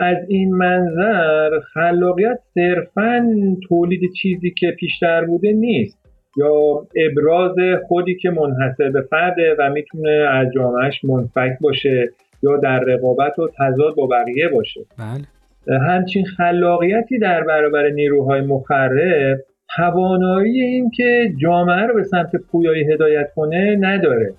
[0.00, 3.26] از این منظر خلاقیت صرفا
[3.68, 5.98] تولید چیزی که پیشتر بوده نیست
[6.36, 7.56] یا ابراز
[7.88, 12.10] خودی که منحصر به فرده و می‌تونه از جامعهش منفک باشه
[12.42, 15.78] یا در رقابت و تضاد با بقیه باشه بله.
[15.78, 19.38] همچین خلاقیتی در برابر نیروهای مخرب
[19.76, 24.34] توانایی این که جامعه رو به سمت پویایی هدایت کنه نداره.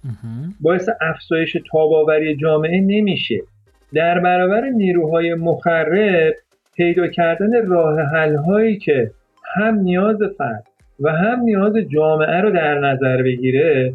[0.61, 3.39] باعث افزایش تاباوری جامعه نمیشه.
[3.93, 6.33] در برابر نیروهای مخرب
[6.75, 9.11] پیدا کردن راه حل هایی که
[9.55, 10.63] هم نیاز فرد
[10.99, 13.93] و هم نیاز جامعه رو در نظر بگیره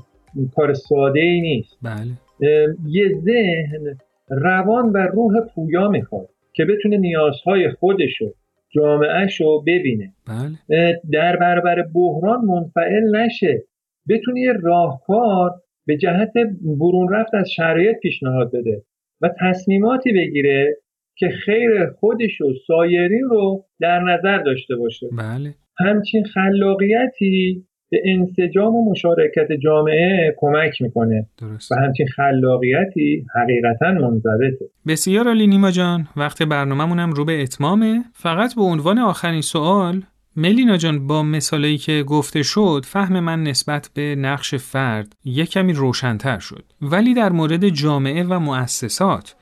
[0.56, 1.78] کار ساده ای نیست.
[1.82, 2.76] بله.
[2.86, 3.96] یه ذهن
[4.28, 8.32] روان و روح پویا می‌خواد که بتونه نیازهای خودشو
[8.74, 11.00] جامعهش رو ببینه بله.
[11.12, 13.62] در برابر بحران منفعل نشه
[14.08, 15.50] بتونه یه راهکار
[15.86, 16.32] به جهت
[16.80, 18.82] برون رفت از شرایط پیشنهاد بده
[19.20, 20.76] و تصمیماتی بگیره
[21.16, 25.54] که خیر خودش و سایرین رو در نظر داشته باشه بله.
[25.78, 31.26] همچین خلاقیتی به انسجام و مشارکت جامعه کمک می‌کنه.
[31.38, 31.72] درست.
[31.72, 34.64] و همچین خلاقیتی حقیقتا منضبطه.
[34.86, 36.08] بسیار عالی نیما جان.
[36.16, 38.04] وقت برنامه‌مونم رو به اتمامه.
[38.14, 40.02] فقط به عنوان آخرین سوال
[40.36, 45.72] ملینا جان با مثالی که گفته شد فهم من نسبت به نقش فرد یک کمی
[45.72, 46.64] روشنتر شد.
[46.82, 49.34] ولی در مورد جامعه و مؤسسات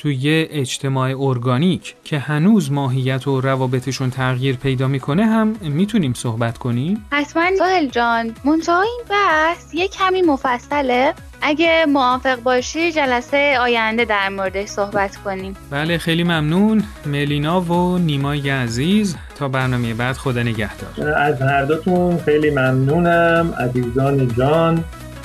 [0.00, 6.58] توی یه اجتماع ارگانیک که هنوز ماهیت و روابطشون تغییر پیدا می‌کنه هم می‌تونیم صحبت
[6.58, 7.42] کنیم؟ حتما.
[7.58, 11.14] ساحل جان منتها این بحث یه کمی مفصله.
[11.42, 15.56] اگه موافق باشی جلسه آینده در موردش صحبت کنیم.
[15.70, 16.84] بله خیلی ممنون.
[17.06, 21.14] ملینا و نیمای عزیز تا برنامه بعد خدا نگهدار.
[21.16, 23.54] از هر دوتون خیلی ممنونم.
[23.58, 24.84] عزیزان جان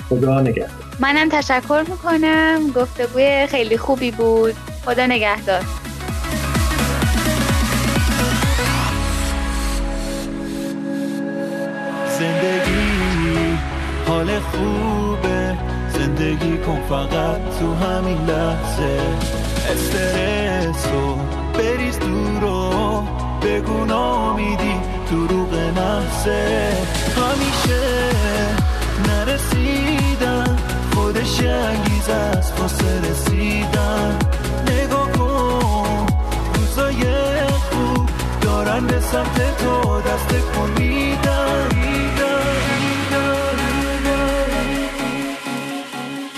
[0.10, 0.70] خدا نگهدار.
[1.00, 2.72] منم تشکر می‌کنم.
[2.76, 4.56] گفتگوی خیلی خوبی بود.
[4.86, 5.62] خدا نگهدار.
[12.20, 13.58] زندگی
[14.08, 15.58] حال خوبه.
[15.90, 19.00] زندگی کن فقط تو همین لحظه.
[19.72, 21.16] استرس رو
[21.54, 23.04] بریز دور رو
[23.42, 24.76] بگو نامیدی
[25.12, 26.72] دروغ محضه
[32.66, 34.20] واسه رسیدن.
[34.68, 36.06] نگاه کن
[36.56, 37.04] روزای
[37.48, 38.10] خوب
[38.42, 41.70] دارن به سمت تو دست کن میدن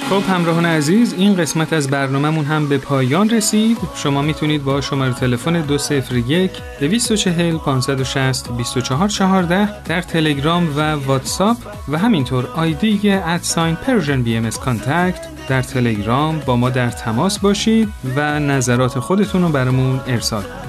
[0.09, 3.77] خب همراهان عزیز این قسمت از برنامهمون هم به پایان رسید.
[3.95, 12.47] شما می‌تونید با شماره تلفن 201 240 560 2414 در تلگرام و واتساپ و همینطور
[12.55, 18.99] آیدی at sign Persian BM contact در تلگرام با ما در تماس باشید و نظرات
[18.99, 20.67] خودتون رو برامون ارسال کنید.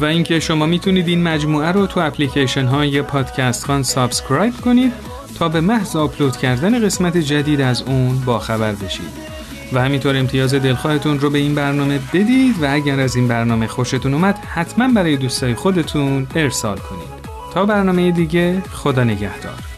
[0.00, 4.92] و اینکه شما می‌تونید این مجموعه رو تو اپلیکیشن های پادکست خوان subscribe کنید
[5.38, 9.36] تا به محض آپلود کردن قسمت جدید از اون با خبر بشید.
[9.72, 14.14] و همینطور امتیاز دلخواهتون رو به این برنامه بدید و اگر از این برنامه خوشتون
[14.14, 17.16] اومد حتما برای دوستای خودتون ارسال کنید.
[17.54, 19.75] تا برنامه دیگه خدا نگهدار.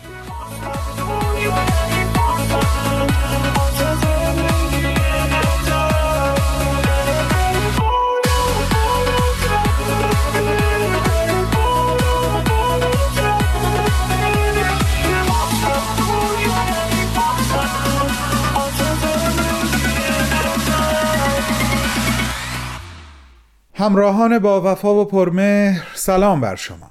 [23.79, 26.91] همراهان با وفا و پرمهر سلام بر شما.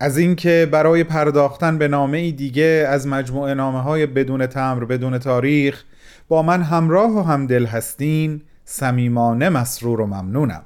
[0.00, 5.18] از اینکه برای پرداختن به نامه ای دیگه از مجموعه نامه های بدون تمر بدون
[5.18, 5.84] تاریخ
[6.28, 10.62] با من همراه و همدل هستین صمیمانه مسرور و ممنونم.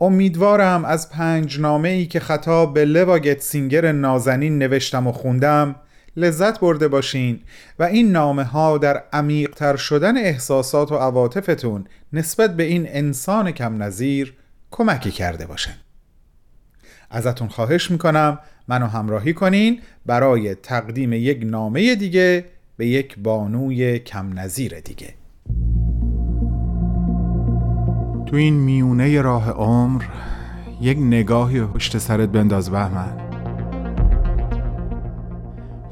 [0.00, 5.74] امیدوارم از پنج نامه ای که خطاب به لوا گتسینگر نازنین نوشتم و خوندم
[6.16, 7.40] لذت برده باشین
[7.78, 13.50] و این نامه ها در عمیق تر شدن احساسات و عواطفتون نسبت به این انسان
[13.50, 14.34] کم نظیر
[14.76, 15.74] کمکی کرده باشن.
[17.10, 22.44] ازتون خواهش می‌کنم منو همراهی کنین برای تقدیم یک نامه دیگه
[22.76, 25.14] به یک بانوی کم نظیر دیگه.
[28.26, 30.04] تو این میونه راه عمر
[30.80, 33.25] یک نگاهی پشت سرت بنداز بهمن.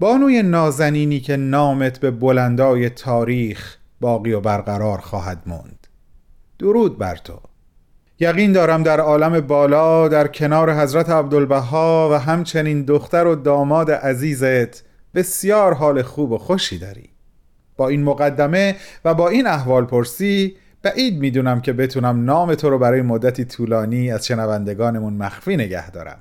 [0.00, 5.86] بانوی نازنینی که نامت به بلندای تاریخ باقی و برقرار خواهد موند.
[6.58, 7.40] درود بر تو.
[8.20, 14.84] یقین دارم در عالم بالا در کنار حضرت عبدالبها و همچنین دختر و داماد عزیزت
[15.14, 17.10] بسیار حال خوب و خوشی داری.
[17.76, 22.78] با این مقدمه و با این احوال پرسی بعید می‌دونم که بتونم نام تو رو
[22.78, 26.18] برای مدتی طولانی از شنوندگانمون مخفی نگه دارم.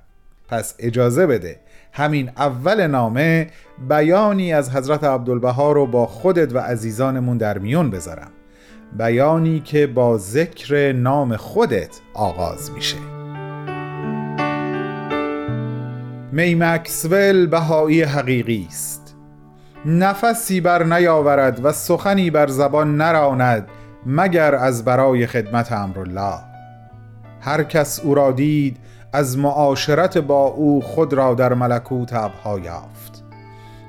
[0.48, 1.60] پس اجازه بده
[1.96, 3.48] همین اول نامه
[3.90, 8.32] بیانی از حضرت عبدالبها رو با خودت و عزیزانمون در میون بذارم.
[8.98, 12.98] بیانی که با ذکر نام خودت آغاز میشه.
[16.32, 19.16] می مکسول بهایی حقیقی است.
[19.86, 23.68] نفسی بر نیاورد و سخنی بر زبان نراند
[24.06, 26.40] مگر از برای خدمت امرالله.
[27.42, 28.78] هر کس او را دید
[29.16, 33.24] از معاشرت با او خود را در ملکوت ابها یافت.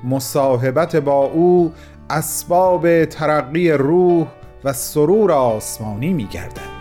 [0.05, 1.73] مصاحبت با او
[2.11, 4.27] اسباب ترقی روح
[4.65, 6.75] و سرور آسمانی می گردد.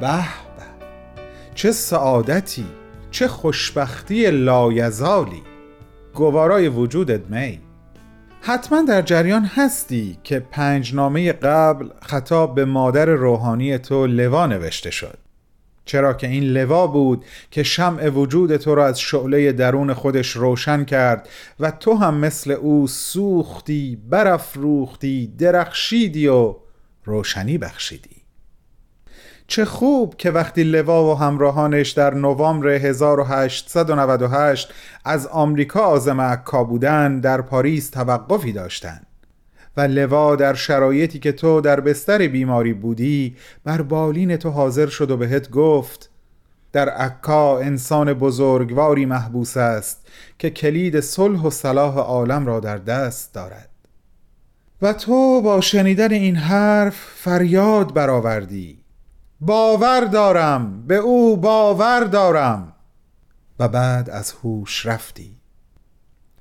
[0.00, 0.22] به به
[1.54, 2.66] چه سعادتی
[3.10, 5.42] چه خوشبختی لایزالی.
[6.14, 7.67] گوارای وجودت می.
[8.40, 14.90] حتما در جریان هستی که پنج نامه قبل خطاب به مادر روحانی تو لوا نوشته
[14.90, 15.18] شد.
[15.84, 20.84] چرا که این لوا بود که شمع وجود تو را از شعله درون خودش روشن
[20.84, 21.28] کرد
[21.60, 26.54] و تو هم مثل او سوختی برافروختی درخشیدی و
[27.04, 28.17] روشنی بخشیدی.
[29.50, 34.72] چه خوب که وقتی لوا و همراهانش در نوامبر 1898
[35.04, 39.06] از آمریکا آزم عکا بودن در پاریس توقفی داشتند.
[39.76, 45.10] و لوا در شرایطی که تو در بستر بیماری بودی بر بالین تو حاضر شد
[45.10, 46.10] و بهت گفت
[46.72, 50.06] در عکا انسان بزرگواری محبوس است
[50.38, 53.68] که کلید صلح و صلاح عالم را در دست دارد.
[54.82, 58.77] و تو با شنیدن این حرف فریاد برآوردی.
[59.40, 62.72] باور دارم به او باور دارم.
[63.58, 65.36] و بعد از هوش رفتی.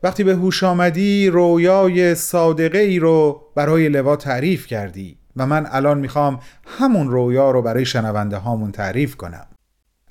[0.03, 5.99] وقتی به هوش آمدی رویای صادقه ای رو برای لوا تعریف کردی و من الان
[5.99, 9.47] می‌خوام همون رویا رو برای شنونده هامون تعریف کنم.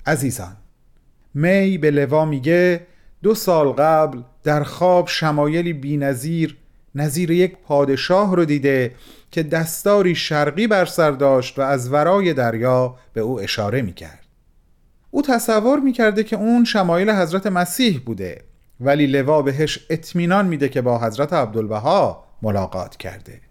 [0.05, 0.57] عزیزان
[1.33, 2.87] می به لوا میگه
[3.23, 6.57] دو سال قبل در خواب شمایلی بینظیر
[6.95, 8.95] نظیر یک پادشاه رو دیده
[9.31, 14.25] که دستاری شرقی بر سر داشت و از ورای دریا به او اشاره می‌کرد.
[15.11, 18.43] او تصور می‌کرده که اون شمایل حضرت مسیح بوده
[18.79, 23.41] ولی لوا بهش اطمینان میده که با حضرت عبدالبها ملاقات کرده.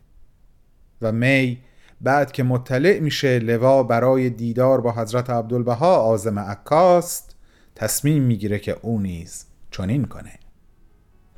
[1.02, 1.58] و می
[2.00, 7.36] بعد که مطلع میشه لوا برای دیدار با حضرت عبدالبها آزم عکاست
[7.74, 10.32] تصمیم می‌گیره که او نیز چنین کنه.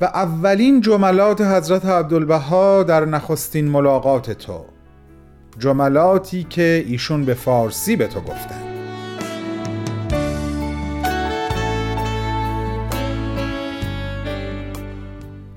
[0.01, 4.65] و اولین جملات حضرت عبدالبها در نخستین ملاقات تو.
[5.59, 8.63] جملاتی که ایشون به فارسی به تو گفتن.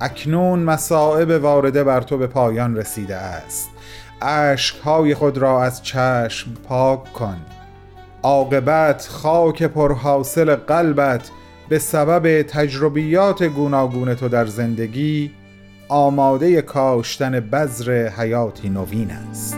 [0.01, 3.69] اکنون مصائب وارده بر تو به پایان رسیده است.
[4.21, 7.37] اشکهای خود را از چشم پاک کن.
[8.23, 11.31] عاقبت خاک پرحاصل قلبت
[11.71, 15.31] به سبب تجربیات گوناگون تو در زندگی
[15.87, 19.57] آماده کاشتن بذر حیاتی نوین است.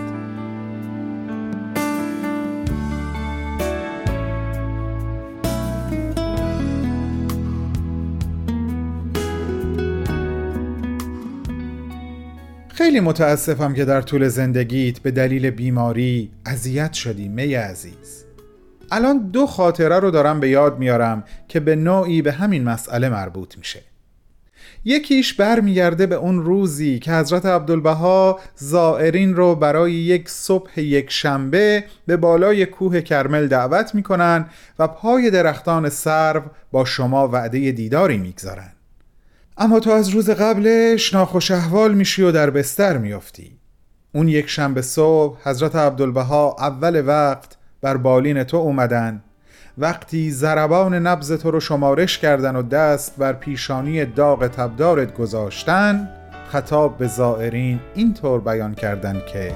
[12.67, 18.22] خیلی متاسفم که در طول زندگیت به دلیل بیماری اذیت شدی می عزیز.
[18.95, 23.57] الان دو خاطره رو دارم به یاد میارم که به نوعی به همین مسئله مربوط
[23.57, 23.81] میشه.
[24.85, 31.83] یکیش برمیگرده به اون روزی که حضرت عبدالبها زائرین رو برای یک صبح یک شنبه
[32.07, 34.45] به بالای کوه کرمل دعوت می‌کنن
[34.79, 36.41] و پای درختان سرو
[36.71, 38.71] با شما وعده دیداری می‌گذارن.
[39.57, 43.57] اما تو از روز قبلش ناخوش احوال میشی و در بستر میافتی.
[44.11, 49.23] اون یک شنبه صبح حضرت عبدالبها اول وقت بر بالین تو اومدن.
[49.77, 56.09] وقتی زربان نبز تو رو شمارش کردن و دست بر پیشانی داغ تبدارت گذاشتن
[56.51, 59.51] خطاب به زائرین اینطور بیان کردن که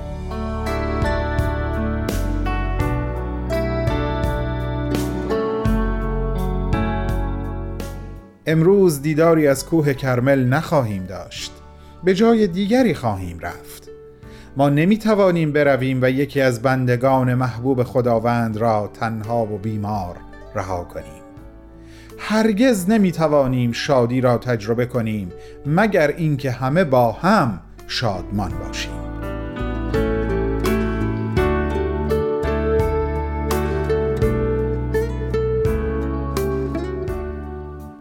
[8.46, 11.52] امروز دیداری از کوه کرمل نخواهیم داشت.
[12.04, 13.87] به جای دیگری خواهیم رفت.
[14.58, 20.16] ما نمی توانیم برویم و یکی از بندگان محبوب خداوند را تنها و بیمار
[20.56, 21.24] رها کنیم.
[22.20, 25.30] هرگز نمی توانیم شادی را تجربه کنیم
[25.66, 29.07] مگر اینکه همه با هم شادمان باشیم.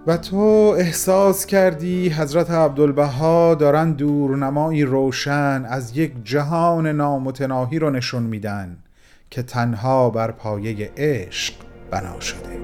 [0.07, 8.23] و تو احساس کردی حضرت عبدالبها دارن دورنمایی روشن از یک جهان نامتناهی رو نشون
[8.23, 8.77] میدن
[9.31, 11.55] که تنها بر پایه عشق
[11.91, 12.57] بنا شده.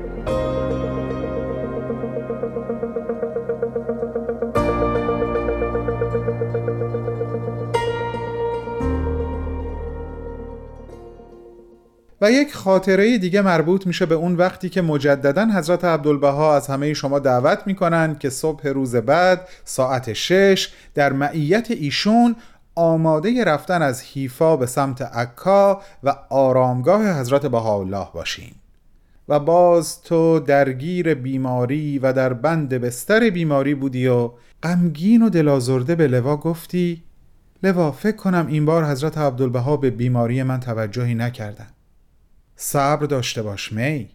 [12.23, 16.95] و یک خاطره دیگه مربوط میشه به اون وقتی که مجددا حضرت عبدالبها از همه
[16.95, 22.37] شما دعوت می‌کنن که صبح روز بعد ساعت شش در معیت ایشون
[22.75, 28.53] آماده رفتن از حیفا به سمت عکا و آرامگاه حضرت بهاءالله باشین.
[29.29, 34.31] و باز تو درگیر بیماری و در بند بستر بیماری بودی و
[34.63, 37.03] غمگین و دلازرده به لوا گفتی
[37.63, 41.67] لوا فکر کنم این بار حضرت عبدالبها به بیماری من توجهی نکردن.
[42.57, 44.09] صبر داشته باش می.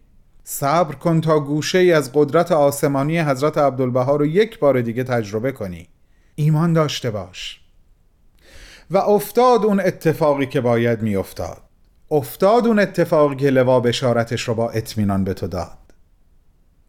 [0.44, 5.52] صبر کن تا گوشه ای از قدرت آسمانی حضرت عبدالبها رو یک بار دیگه تجربه
[5.52, 5.88] کنی.
[6.34, 7.60] ایمان داشته باش.
[8.90, 11.62] و افتاد اون اتفاقی که باید می افتاد
[12.10, 15.78] افتاد اون اتفاقی که لوا بشارتش رو با اطمینان به تو داد.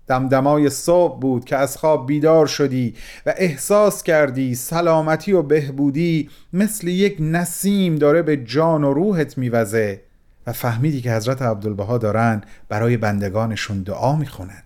[0.08, 2.96] دمدمای صبح بود که از خواب بیدار شدی
[3.26, 10.02] و احساس کردی سلامتی و بهبودی مثل یک نسیم داره به جان و روحت میوزه.
[10.50, 14.64] و فهمیدی که حضرت عبدالبها دارن برای بندگانشون دعا می‌خونن.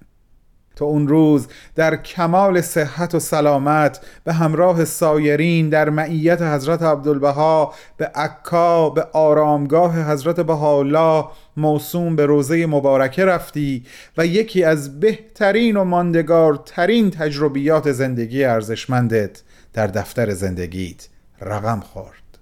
[0.75, 7.73] تا اون روز در کمال صحت و سلامت به همراه سایرین در معیت حضرت عبدالبها
[7.97, 11.25] به عکا به آرامگاه حضرت بهاءالله
[11.57, 13.85] موسوم به روزه مبارکه رفتی
[14.17, 21.07] و یکی از بهترین و ماندگارترین تجربیات زندگی ارزشمندت در دفتر زندگیت
[21.41, 22.37] رقم خورد.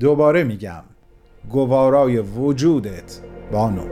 [0.00, 0.82] دوباره میگم
[1.50, 3.20] گوارای وجودت
[3.52, 3.84] بانو.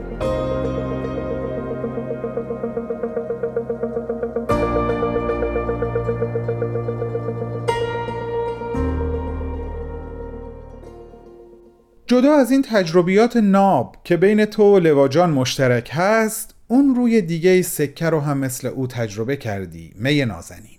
[12.07, 17.63] جدا از این تجربیات ناب که بین تو و لواجان مشترک هست اون روی دیگه
[17.63, 20.76] سکه رو هم مثل او تجربه کردی می نازنین.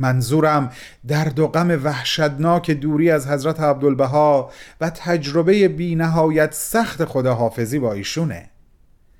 [0.00, 0.70] منظورم
[1.08, 7.92] درد و غم وحشتناک دوری از حضرت عبدالبها و تجربه بی نهایت سخت خداحافظی با
[7.92, 8.50] ایشونه.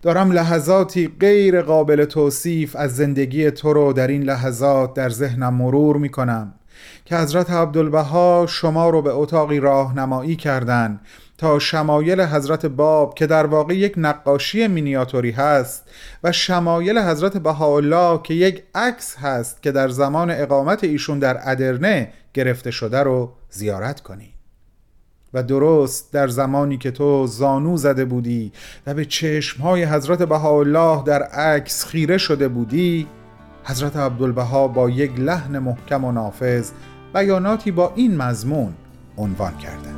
[0.03, 5.97] دارم لحظاتی غیر قابل توصیف از زندگی تو رو در این لحظات در ذهنم مرور
[5.97, 6.55] می کنم
[7.05, 11.01] که حضرت عبدالبها شما رو به اتاقی راهنمایی کردند
[11.41, 15.91] تا شمایل حضرت باب که در واقع یک نقاشی مینیاتوری هست
[16.25, 22.13] و شمایل حضرت بهاءالله که یک عکس هست که در زمان اقامت ایشون در ادرنه
[22.35, 24.35] گرفته شده رو زیارت کنید
[25.35, 28.53] و درست در زمانی که تو زانو زده بودی
[28.87, 33.07] و به چشمهای حضرت بهاءالله در عکس خیره شده بودی
[33.65, 36.71] حضرت عبدالبها با یک لحن محکم و نافذ
[37.15, 38.75] بیاناتی با این مضمون
[39.17, 39.90] عنوان کردند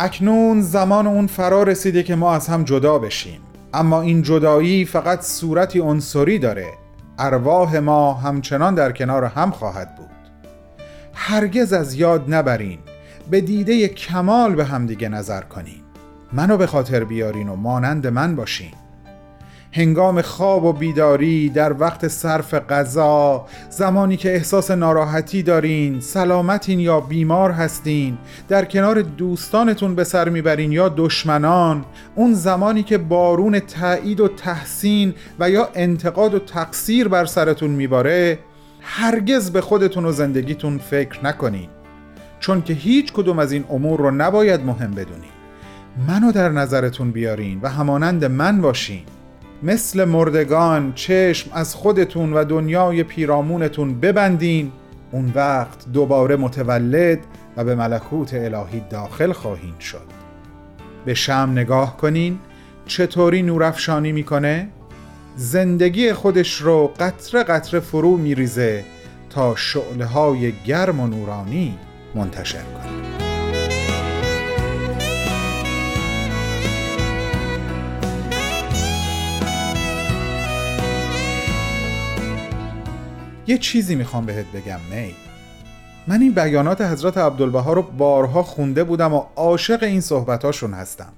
[0.00, 3.40] اکنون زمان اون فرا رسیده که ما از هم جدا بشیم.
[3.74, 6.66] اما این جدایی فقط صورتی عنصری داره.
[7.18, 10.08] ارواح ما همچنان در کنار هم خواهد بود.
[11.14, 12.78] هرگز از یاد نبرین.
[13.30, 15.82] به دیده کمال به همدیگه نظر کنین.
[16.32, 18.72] منو به خاطر بیارین و مانند من باشین.
[19.72, 27.00] هنگام خواب و بیداری در وقت صرف غذا زمانی که احساس ناراحتی دارین سلامتین یا
[27.00, 34.20] بیمار هستین در کنار دوستانتون به سر می‌برین یا دشمنان اون زمانی که بارون تایید
[34.20, 38.38] و تحسین و یا انتقاد و تقصیر بر سرتون میباره
[38.80, 41.68] هرگز به خودتون و زندگیتون فکر نکنین.
[42.40, 45.30] چون که هیچ کدوم از این امور رو نباید مهم بدونین.
[46.08, 49.02] منو در نظرتون بیارین و همانند من باشین.
[49.62, 54.72] مثل مردگان چشم از خودتون و دنیای پیرامونتون ببندین.
[55.10, 57.18] اون وقت دوباره متولد
[57.56, 60.06] و به ملکوت الهی داخل خواهین شد.
[61.04, 62.38] به شم نگاه کنین
[62.86, 64.68] چطوری نورافشانی می‌کنه؟
[65.36, 68.84] زندگی خودش رو قطره قطره فرو میریزه
[69.30, 71.78] تا شعله های گرم و نورانی
[72.14, 73.27] منتشر کنه.
[83.48, 85.14] یه چیزی می‌خوام بهت بگم می
[86.06, 91.12] من این بیانات حضرت عبدالبها رو بارها خونده بودم و عاشق این صحبتاشون هستم.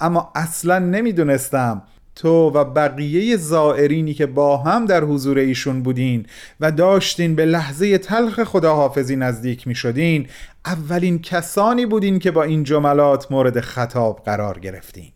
[0.00, 1.82] اما اصلا نمی‌دونستم
[2.14, 6.26] تو و بقیه زائرینی که با هم در حضور ایشون بودین
[6.60, 10.28] و داشتین به لحظه تلخ خداحافظی نزدیک می شدین
[10.66, 15.12] اولین کسانی بودین که با این جملات مورد خطاب قرار گرفتین.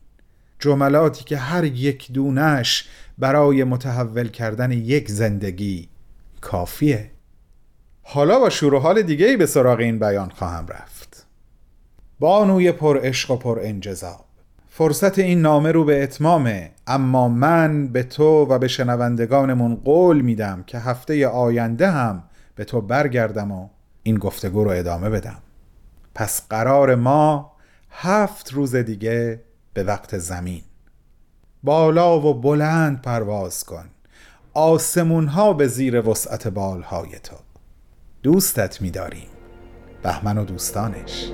[0.58, 2.88] جملاتی که هر یک دونش
[3.18, 5.88] برای متحول کردن یک زندگی
[6.40, 7.10] کافیه.
[8.02, 11.26] حالا با شروع حال دیگه ای به سراغ این بیان خواهم رفت.
[12.20, 14.24] بانوی پر عشق و پر انجذاب.
[14.68, 20.64] فرصت این نامه رو به اتمامه اما من به تو و به شنوندگانمون قول میدم
[20.66, 22.22] که هفته آینده هم
[22.54, 23.68] به تو برگردم و
[24.02, 25.38] این گفتگو رو ادامه بدم.
[26.14, 27.52] پس قرار ما
[27.90, 29.40] هفت روز دیگه
[29.74, 30.62] به وقت زمین.
[31.62, 33.84] بالا و بلند پرواز کن.
[34.54, 37.36] آسمون ها به زیر وسعت بالهای تو.
[38.22, 39.28] دوستت میداریم.
[40.02, 41.32] بهمن و دوستانش.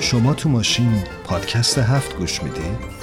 [0.00, 2.95] شما تو ماشین پادکست هفت گوش می‌دید؟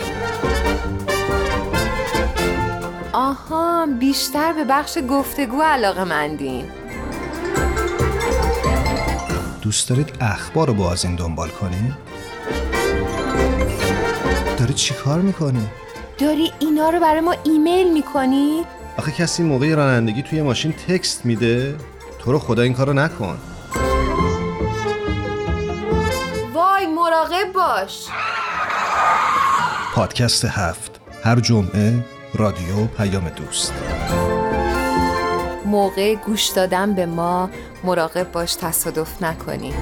[3.34, 6.66] آها بیشتر به بخش گفتگو علاقه مندین
[9.62, 11.94] دوست دارید اخبار رو با از این دنبال کنی؟
[14.60, 15.68] داری چی کار می‌کنی؟
[16.18, 18.64] داری اینا رو برای ما ایمیل می‌کنی؟
[18.98, 21.76] آخه کسی موقع رانندگی توی ماشین تکست میده؟
[22.20, 23.38] تو رو خدا این کارو نکن
[26.96, 28.08] مراقب باش
[29.94, 33.74] پادکست هفت هر جمعه رادیو پیام دوست.
[35.66, 37.50] موقع گوش دادن به ما
[37.84, 39.74] مراقب باش تصادف نکنی.